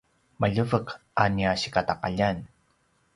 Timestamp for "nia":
1.35-1.51